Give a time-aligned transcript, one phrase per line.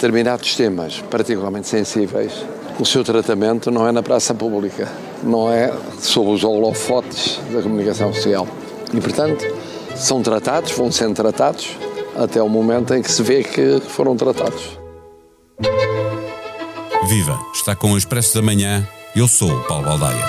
[0.00, 2.32] determinados temas particularmente sensíveis,
[2.78, 4.88] o seu tratamento não é na praça pública,
[5.22, 8.48] não é sob os holofotes da comunicação social.
[8.94, 9.44] E, portanto,
[9.94, 11.76] são tratados, vão sendo tratados,
[12.16, 14.78] até o momento em que se vê que foram tratados.
[17.06, 17.38] Viva!
[17.52, 18.88] Está com o Expresso da Manhã.
[19.14, 20.24] Eu sou o Paulo Baldaia.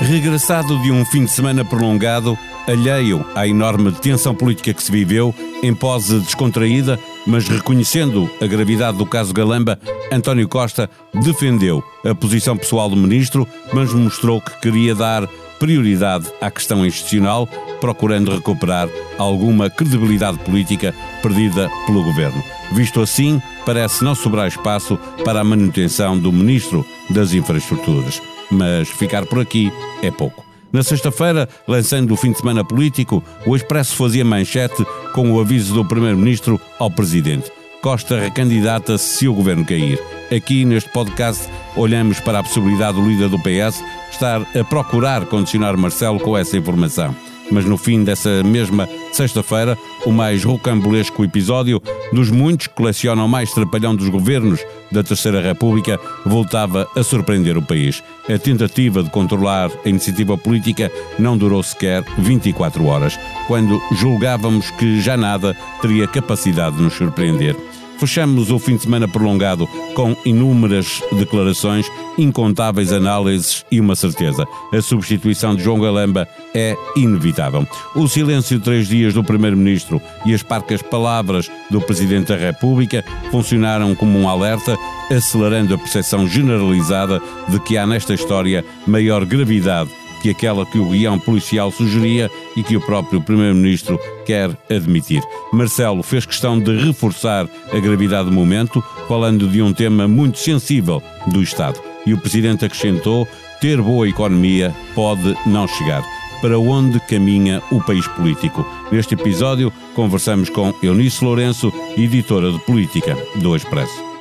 [0.00, 2.36] Regressado de um fim de semana prolongado,
[2.66, 8.98] alheio à enorme tensão política que se viveu, em pose descontraída, mas reconhecendo a gravidade
[8.98, 9.78] do caso Galamba,
[10.12, 15.26] António Costa defendeu a posição pessoal do ministro, mas mostrou que queria dar
[15.58, 17.48] prioridade à questão institucional,
[17.80, 22.42] procurando recuperar alguma credibilidade política perdida pelo governo.
[22.72, 28.20] Visto assim, parece não sobrar espaço para a manutenção do ministro das Infraestruturas
[28.50, 29.72] mas ficar por aqui
[30.02, 30.44] é pouco.
[30.74, 35.72] Na sexta-feira, lançando o fim de semana político, o Expresso fazia manchete com o aviso
[35.72, 37.48] do Primeiro-Ministro ao Presidente.
[37.80, 40.02] Costa recandidata-se se o governo cair.
[40.36, 45.76] Aqui neste podcast olhamos para a possibilidade do líder do PS estar a procurar condicionar
[45.76, 47.14] Marcelo com essa informação
[47.50, 51.80] mas no fim dessa mesma sexta-feira, o mais rocambolesco episódio
[52.12, 54.64] dos muitos que colecionam mais trapalhão dos governos
[54.94, 58.02] da Terceira República voltava a surpreender o país.
[58.32, 65.00] A tentativa de controlar a iniciativa política não durou sequer 24 horas, quando julgávamos que
[65.00, 67.56] já nada teria capacidade de nos surpreender.
[67.98, 71.86] Fechamos o fim de semana prolongado com inúmeras declarações,
[72.18, 77.66] incontáveis análises e uma certeza: a substituição de João Galamba é inevitável.
[77.94, 83.04] O silêncio de três dias do Primeiro-Ministro e as parcas palavras do Presidente da República
[83.30, 84.76] funcionaram como um alerta,
[85.10, 89.90] acelerando a percepção generalizada de que há nesta história maior gravidade
[90.24, 95.22] que aquela que o guião policial sugeria e que o próprio Primeiro-Ministro quer admitir.
[95.52, 101.02] Marcelo fez questão de reforçar a gravidade do momento, falando de um tema muito sensível
[101.26, 101.78] do Estado.
[102.06, 103.28] E o Presidente acrescentou:
[103.60, 106.02] ter boa economia pode não chegar.
[106.40, 108.66] Para onde caminha o país político?
[108.90, 114.13] Neste episódio, conversamos com Eunice Lourenço, editora de política do Expresso.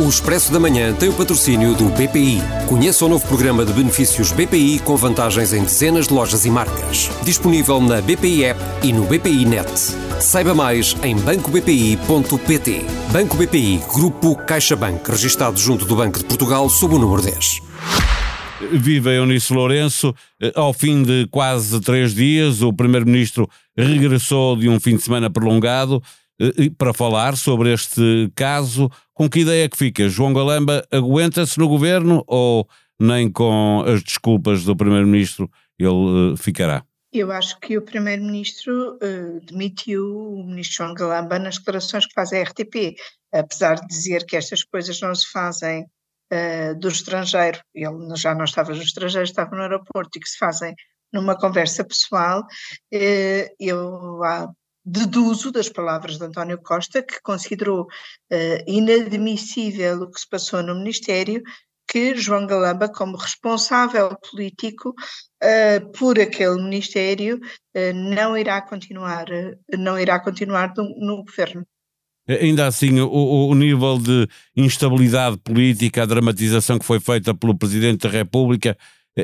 [0.00, 2.38] O Expresso da Manhã tem o patrocínio do BPI.
[2.68, 7.10] Conheça o novo programa de benefícios BPI com vantagens em dezenas de lojas e marcas.
[7.24, 9.68] Disponível na BPI App e no BPI Net.
[10.20, 12.86] Saiba mais em bancobpi.pt.
[13.12, 17.62] Banco BPI, Grupo CaixaBank, registado junto do Banco de Portugal sob o número 10.
[18.74, 20.14] Viva Eunice Lourenço.
[20.54, 26.00] Ao fim de quase três dias, o Primeiro-Ministro regressou de um fim de semana prolongado
[26.00, 26.27] eh,
[26.76, 28.90] para falar sobre este caso.
[29.12, 30.08] Com que ideia é que fica?
[30.08, 32.68] João Galamba aguenta-se no governo ou
[33.00, 36.84] nem com as desculpas do Primeiro-Ministro ele uh, ficará?
[37.12, 42.32] Eu acho que o Primeiro-Ministro uh, demitiu o Ministro João Galamba nas declarações que faz
[42.32, 42.96] a RTP,
[43.32, 45.86] apesar de dizer que estas coisas não se fazem
[46.32, 50.36] uh, do estrangeiro, ele já não estava no estrangeiro, estava no aeroporto, e que se
[50.36, 50.74] fazem
[51.10, 52.44] numa conversa pessoal,
[53.58, 54.46] eu há
[54.88, 60.74] deduzo das palavras de António Costa, que considerou uh, inadmissível o que se passou no
[60.74, 61.42] Ministério,
[61.86, 69.26] que João Galamba, como responsável político uh, por aquele Ministério, uh, não irá continuar,
[69.76, 71.66] não irá continuar no, no governo.
[72.26, 78.06] Ainda assim, o, o, nível de instabilidade política, a dramatização que foi feita pelo Presidente
[78.06, 78.76] da República,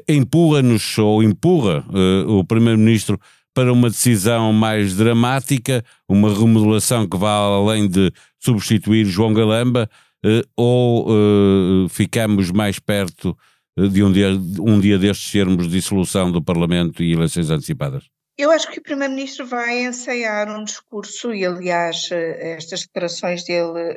[0.09, 1.85] empurra-nos ou empurra
[2.27, 3.21] o Primeiro-Ministro
[3.55, 9.89] para uma decisão mais dramática, uma remodelação que vá além de substituir João Galamba,
[10.25, 13.37] eh, ou eh, ficamos mais perto
[13.79, 18.05] eh, de um dia, um dia destes sermos dissolução do Parlamento e eleições antecipadas?
[18.37, 23.97] Eu acho que o Primeiro-Ministro vai ensaiar um discurso, e aliás, estas declarações dele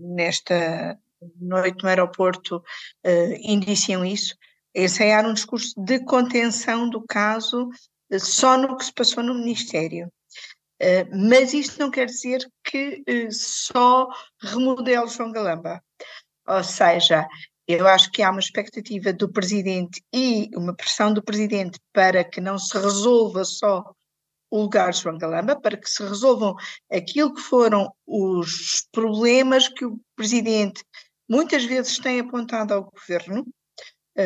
[0.00, 0.98] nesta
[1.38, 2.62] noite no aeroporto
[3.42, 4.34] indiciam isso,
[4.74, 7.68] ensaiar um discurso de contenção do caso
[8.18, 10.10] só no que se passou no Ministério.
[10.82, 14.08] Uh, mas isto não quer dizer que uh, só
[14.42, 15.82] remodele João Galamba.
[16.46, 17.26] Ou seja,
[17.66, 22.40] eu acho que há uma expectativa do Presidente e uma pressão do Presidente para que
[22.40, 23.84] não se resolva só
[24.50, 26.54] o lugar de João Galamba, para que se resolvam
[26.90, 30.84] aquilo que foram os problemas que o Presidente
[31.28, 33.50] muitas vezes tem apontado ao Governo, eh,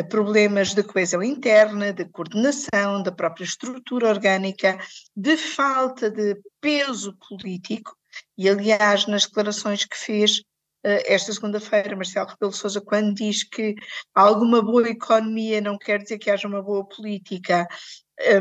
[0.08, 4.78] problemas de coesão interna, de coordenação, da própria estrutura orgânica,
[5.16, 7.96] de falta de peso político,
[8.36, 10.42] e aliás, nas declarações que fez
[10.84, 13.74] eh, esta segunda-feira, Marcelo Rebelo Sousa, quando diz que
[14.14, 17.66] alguma boa economia não quer dizer que haja uma boa política,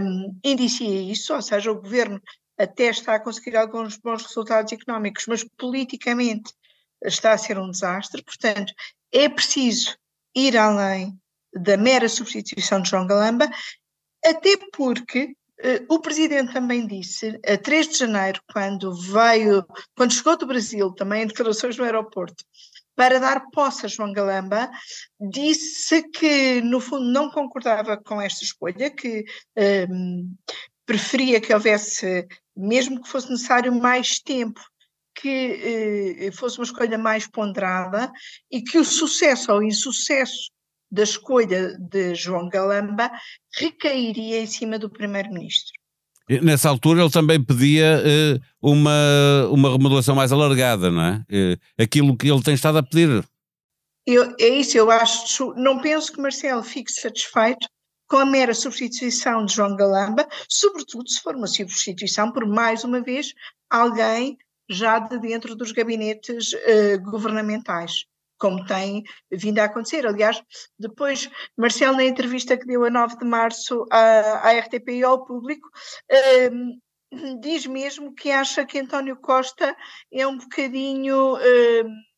[0.01, 2.21] um, indicia isso, ou seja, o governo
[2.57, 6.53] até está a conseguir alguns bons resultados económicos, mas politicamente
[7.03, 8.23] está a ser um desastre.
[8.23, 8.73] Portanto,
[9.11, 9.97] é preciso
[10.35, 11.17] ir além
[11.53, 13.49] da mera substituição de João Galamba,
[14.23, 19.65] até porque uh, o presidente também disse, a 3 de janeiro, quando veio,
[19.95, 22.43] quando chegou do Brasil, também em declarações no aeroporto,
[22.95, 24.69] para dar posse a João Galamba,
[25.31, 29.23] disse que, no fundo, não concordava com esta escolha, que
[29.89, 30.35] um,
[30.85, 34.59] preferia que houvesse, mesmo que fosse necessário mais tempo,
[35.15, 38.11] que eh, fosse uma escolha mais ponderada
[38.49, 40.49] e que o sucesso ou insucesso
[40.91, 43.11] da escolha de João Galamba
[43.55, 45.73] recairia em cima do primeiro-ministro.
[46.43, 51.25] Nessa altura ele também pedia uh, uma, uma remodelação mais alargada, não é?
[51.31, 53.23] Uh, aquilo que ele tem estado a pedir.
[54.05, 57.67] Eu, é isso, eu acho, não penso que Marcelo fique satisfeito
[58.07, 63.01] com a mera substituição de João Galamba, sobretudo se for uma substituição por, mais uma
[63.01, 63.33] vez,
[63.69, 64.37] alguém
[64.69, 68.05] já de dentro dos gabinetes uh, governamentais
[68.39, 70.07] como tem vindo a acontecer.
[70.07, 70.41] Aliás,
[70.77, 75.25] depois, Marcelo, na entrevista que deu a 9 de março à, à RTP e ao
[75.25, 75.69] público,
[76.51, 76.79] um,
[77.39, 79.75] diz mesmo que acha que António Costa
[80.11, 81.35] é um bocadinho.
[81.35, 82.09] Um,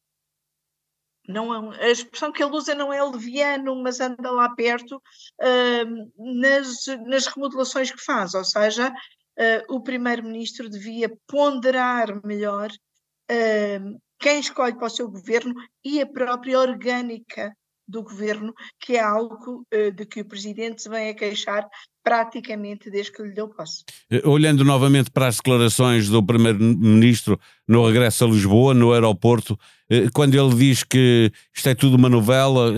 [1.27, 5.01] não é, a expressão que ele usa não é leviano, mas anda lá perto
[5.41, 14.01] um, nas, nas remodelações que faz, ou seja, uh, o primeiro-ministro devia ponderar melhor uh,
[14.21, 15.53] quem escolhe para o seu governo
[15.83, 17.51] e a própria orgânica
[17.87, 21.67] do governo, que é algo uh, de que o presidente se vem a queixar
[22.03, 23.83] praticamente desde que lhe deu posse.
[24.09, 29.59] Eh, olhando novamente para as declarações do primeiro-ministro no regresso a Lisboa, no aeroporto,
[29.89, 32.73] eh, quando ele diz que isto é tudo uma novela,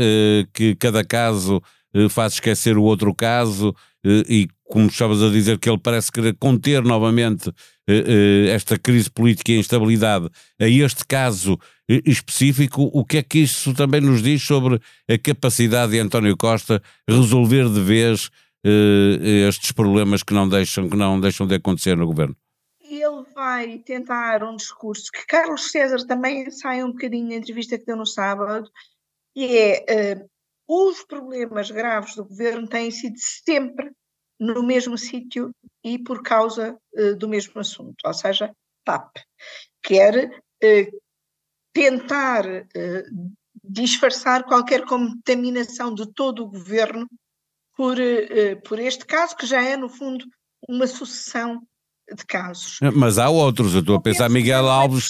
[0.53, 1.61] que cada caso
[2.09, 3.73] faz esquecer o outro caso
[4.03, 7.47] e como estavas a dizer, que ele parece querer conter novamente
[7.87, 10.27] eh, eh, esta crise política e instabilidade
[10.59, 15.15] a este caso eh, específico, o que é que isso também nos diz sobre a
[15.15, 18.31] capacidade de António Costa resolver de vez
[19.47, 22.35] estes problemas que não deixam, que não deixam de acontecer no governo?
[22.81, 27.85] Ele vai tentar um discurso que Carlos César também sai um bocadinho na entrevista que
[27.85, 28.67] deu no sábado,
[29.35, 30.25] e é
[30.67, 33.91] os problemas graves do governo têm sido sempre
[34.43, 35.51] no mesmo sítio
[35.83, 38.51] e por causa uh, do mesmo assunto, ou seja,
[38.83, 39.15] TAP.
[39.81, 40.99] Quer uh,
[41.73, 47.07] tentar uh, disfarçar qualquer contaminação de todo o governo
[47.75, 47.95] por,
[48.67, 50.23] por este caso, que já é, no fundo,
[50.69, 51.59] uma sucessão
[52.15, 52.77] de casos.
[52.93, 55.09] Mas há outros, eu estou a pensar, Miguel é Alves,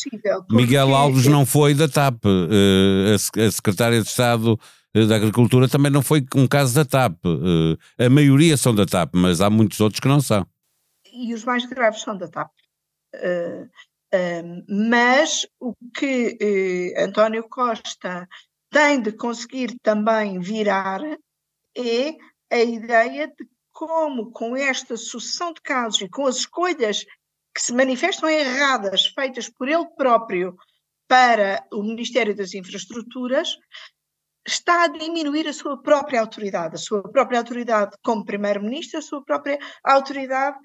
[0.50, 4.57] Miguel Alves não foi da TAP, a secretária de Estado
[4.94, 7.18] da Agricultura também não foi um caso da TAP.
[7.25, 10.45] Eh, a maioria são da TAP, mas há muitos outros que não são.
[11.12, 12.51] E os mais graves são da TAP.
[13.16, 18.28] Uh, uh, mas o que António Costa
[18.72, 21.01] tem de conseguir também virar
[21.75, 22.16] é
[22.51, 27.06] a ideia de como, com esta sucessão de casos e com as escolhas
[27.54, 30.56] que se manifestam erradas feitas por ele próprio
[31.07, 33.57] para o Ministério das Infraestruturas,
[34.45, 39.24] está a diminuir a sua própria autoridade, a sua própria autoridade como primeiro-ministro, a sua
[39.24, 40.57] própria autoridade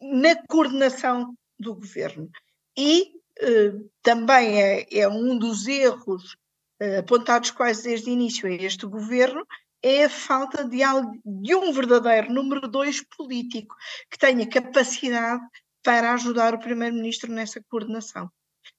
[0.00, 2.30] na coordenação do governo.
[2.76, 3.72] E eh,
[4.02, 6.36] também é, é, um dos erros
[6.80, 9.44] eh, apontados quase desde o início a este governo,
[9.82, 10.78] é a falta de,
[11.24, 13.76] de um verdadeiro número dois político
[14.10, 15.42] que tenha capacidade
[15.82, 18.30] para ajudar o primeiro-ministro nessa coordenação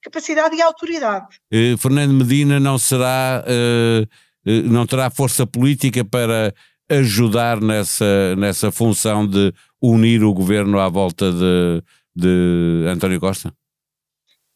[0.02, 1.26] capacidade e autoridade.
[1.52, 4.02] Uh, Fernando Medina não será, uh,
[4.50, 6.54] uh, não terá força política para
[6.88, 11.82] ajudar nessa, nessa função de unir o governo à volta de,
[12.16, 13.52] de António Costa?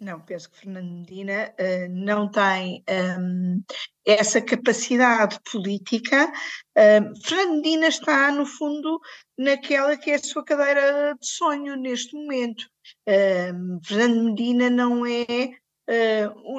[0.01, 2.85] Não, penso que Fernando Medina uh, não tem
[3.21, 3.63] um,
[4.05, 6.31] essa capacidade política.
[6.77, 9.01] Uh, Fernando Medina está, no fundo,
[9.39, 12.69] naquela que é a sua cadeira de sonho neste momento.
[13.09, 15.51] Uh, Fernando Medina não é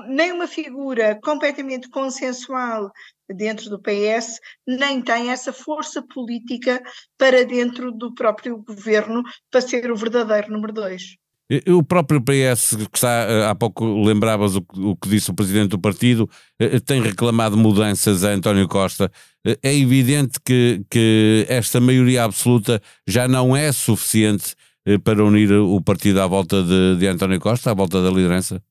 [0.07, 2.91] nem uma figura completamente consensual
[3.27, 6.79] dentro do PS, nem tem essa força política
[7.17, 11.17] para dentro do próprio governo para ser o verdadeiro número dois.
[11.67, 15.69] O próprio PS, que está, eh, há pouco lembravas o, o, que disse o presidente
[15.69, 16.27] do partido,
[16.59, 19.11] eh, tem reclamado mudanças a António Costa.
[19.45, 24.55] Eh, é evidente que, que esta maioria absoluta já não é suficiente
[25.03, 28.61] para unir o partido à volta de, de António Costa, à volta da liderança?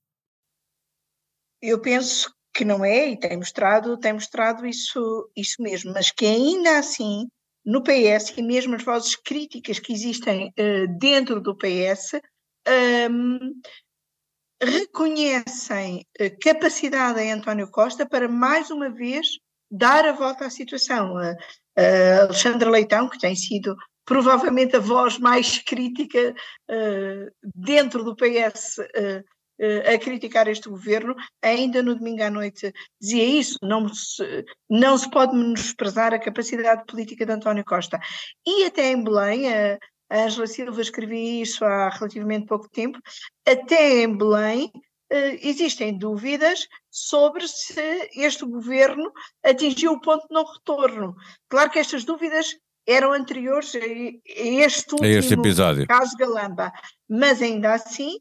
[1.62, 6.26] Eu penso que não é, e tem mostrado, tem mostrado isso, isso mesmo, mas que
[6.26, 7.26] ainda assim
[7.64, 12.20] no PS e mesmo as vozes críticas que existem uh, dentro do PS
[12.68, 13.60] um,
[14.62, 19.26] reconhecem uh, capacidade em António Costa para mais uma vez
[19.70, 21.16] dar a volta à situação.
[21.16, 26.34] Uh, Alexandre Leitão, que tem sido provavelmente a voz mais crítica
[27.42, 28.78] dentro do PS
[29.90, 35.10] a criticar este governo, ainda no domingo à noite dizia isso, não se, não se
[35.10, 37.98] pode menosprezar a capacidade política de António Costa.
[38.46, 39.78] E até em Belém, a,
[40.10, 42.98] a Angela Silva escrevia isso há relativamente pouco tempo,
[43.46, 49.10] até em Belém uh, existem dúvidas sobre se este governo
[49.42, 51.14] atingiu o ponto de não retorno.
[51.48, 52.56] Claro que estas dúvidas
[52.86, 55.86] eram anteriores a este último a este episódio.
[55.86, 56.70] caso Galamba,
[57.08, 58.18] mas ainda assim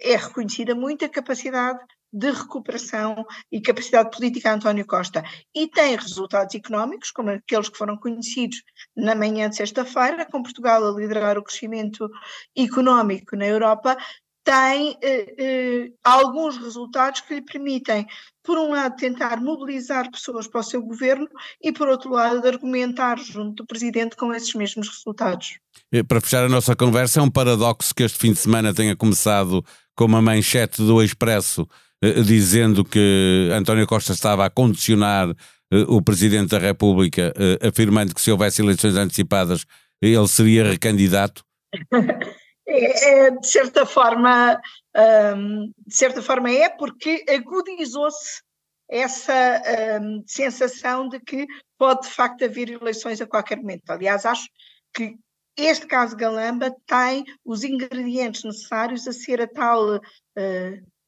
[0.00, 1.78] é reconhecida muita capacidade
[2.12, 5.22] de recuperação e capacidade política a António Costa.
[5.54, 8.62] E tem resultados económicos, como aqueles que foram conhecidos
[8.96, 12.08] na manhã de sexta-feira, com Portugal a liderar o crescimento
[12.56, 13.96] económico na Europa,
[14.48, 18.06] tem eh, eh, alguns resultados que lhe permitem,
[18.42, 21.28] por um lado, tentar mobilizar pessoas para o seu governo
[21.62, 25.58] e, por outro lado, argumentar junto do presidente com esses mesmos resultados.
[26.08, 29.62] Para fechar a nossa conversa, é um paradoxo que este fim de semana tenha começado
[29.98, 31.68] com uma manchete do Expresso
[32.00, 35.28] eh, dizendo que António Costa estava a condicionar
[35.72, 39.66] eh, o Presidente da República, eh, afirmando que se houvesse eleições antecipadas
[40.00, 41.44] ele seria recandidato.
[42.70, 44.60] É, é, de certa forma,
[45.34, 48.42] um, de certa forma é porque agudizou-se
[48.90, 49.62] essa
[50.02, 51.46] um, sensação de que
[51.78, 53.88] pode de facto haver eleições a qualquer momento.
[53.88, 54.50] Aliás, acho
[54.92, 55.16] que
[55.58, 60.00] este caso Galamba tem os ingredientes necessários a ser a tal uh,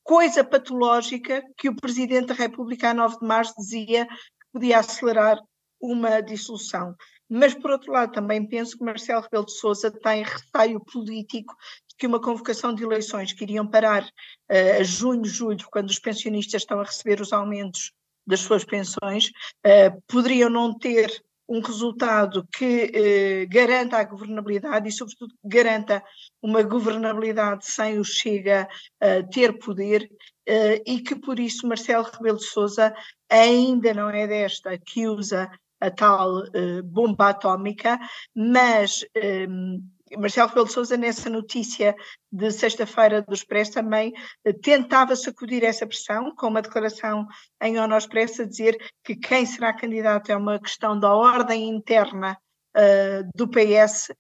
[0.03, 5.39] coisa patológica que o Presidente da República, a 9 de março, dizia que podia acelerar
[5.81, 6.97] uma dissolução.
[7.29, 11.55] Mas, por outro lado, também penso que Marcelo Rebelo de Sousa tem receio político
[11.89, 16.01] de que uma convocação de eleições que iriam parar uh, a junho, julho, quando os
[16.01, 17.93] pensionistas estão a receber os aumentos
[18.27, 19.29] das suas pensões,
[19.65, 26.01] uh, poderiam não ter um resultado que eh, garanta a governabilidade e, sobretudo, garanta
[26.41, 28.69] uma governabilidade sem o Chega
[29.03, 30.09] uh, ter poder
[30.49, 32.95] uh, e que, por isso, Marcelo Rebelo de Sousa
[33.29, 37.99] ainda não é desta que usa a tal uh, bomba atómica,
[38.33, 39.05] mas
[39.49, 39.83] um,
[40.19, 41.95] Marcelo Rebelo de Sousa, nessa notícia
[42.33, 44.13] de sexta-feira do Expresso, também
[44.47, 47.27] uh, tentava sacudir essa pressão, com uma declaração
[47.63, 52.39] em ONU Expresso a dizer que quem será candidato é uma questão da ordem interna
[52.77, 54.11] uh, do PS,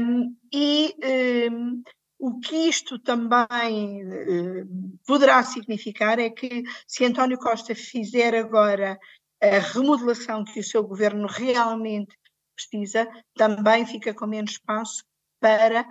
[0.00, 0.94] um, e
[1.50, 1.82] um,
[2.18, 4.00] o que isto também
[5.06, 8.98] poderá significar é que se António Costa fizer agora
[9.42, 12.16] a remodelação que o seu governo realmente
[12.56, 15.04] precisa, também fica com menos espaço
[15.40, 15.86] para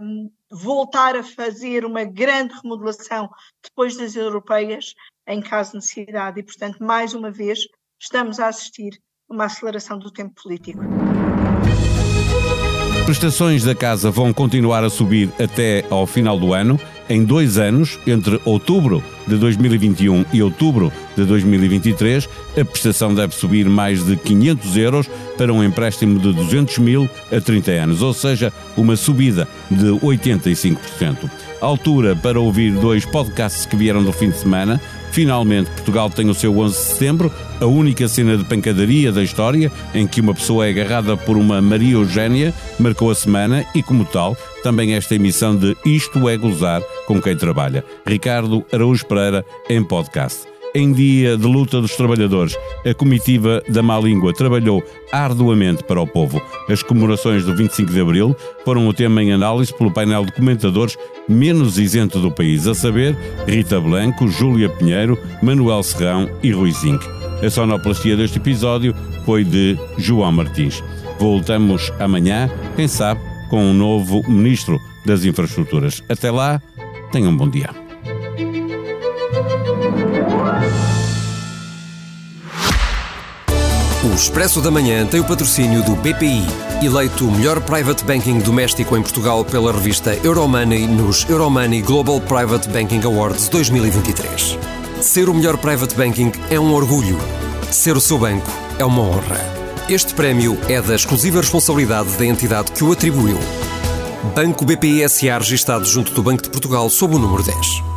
[0.00, 3.28] um, voltar a fazer uma grande remodelação
[3.62, 4.94] depois das europeias,
[5.28, 6.40] em caso de necessidade.
[6.40, 7.60] E, portanto, mais uma vez,
[8.00, 10.80] estamos a assistir a uma aceleração do tempo político.
[13.06, 17.98] Prestações da casa vão continuar a subir até ao final do ano em dois anos,
[18.06, 24.76] entre outubro de 2021 e outubro de 2023, a prestação deve subir mais de 500
[24.76, 29.86] euros para um empréstimo de 200 mil a 30 anos, ou seja, uma subida de
[29.86, 31.30] 85%.
[31.60, 34.80] Altura para ouvir dois podcasts que vieram do fim de semana.
[35.14, 39.70] Finalmente, Portugal tem o seu 11 de setembro, a única cena de pancadaria da história
[39.94, 44.04] em que uma pessoa é agarrada por uma Maria Eugénia marcou a semana e, como
[44.04, 47.84] tal, também esta emissão de Isto é Gozar com quem trabalha.
[48.04, 50.53] Ricardo Araújo Pereira em podcast.
[50.76, 56.06] Em dia de luta dos trabalhadores, a comitiva da má língua trabalhou arduamente para o
[56.06, 56.42] povo.
[56.68, 60.98] As comemorações do 25 de Abril foram o tema em análise pelo painel de comentadores
[61.28, 63.16] menos isento do país, a saber
[63.46, 67.06] Rita Blanco, Júlia Pinheiro, Manuel Serrão e Rui Zinc.
[67.40, 68.92] A sonoplastia deste episódio
[69.24, 70.82] foi de João Martins.
[71.20, 76.02] Voltamos amanhã, quem sabe, com um novo Ministro das Infraestruturas.
[76.08, 76.60] Até lá,
[77.12, 77.83] tenham um bom dia.
[84.04, 86.44] O Expresso da Manhã tem o patrocínio do BPI,
[86.82, 92.68] eleito o melhor private banking doméstico em Portugal pela revista Euromoney nos Euromoney Global Private
[92.68, 94.58] Banking Awards 2023.
[95.00, 97.18] Ser o melhor private banking é um orgulho.
[97.70, 99.40] Ser o seu banco é uma honra.
[99.88, 103.38] Este prémio é da exclusiva responsabilidade da entidade que o atribuiu.
[104.34, 107.93] Banco BPI SA registado junto do Banco de Portugal sob o número 10.